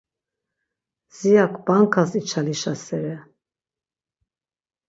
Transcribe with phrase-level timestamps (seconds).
[1.15, 3.15] Ziyak bankas içalişasere.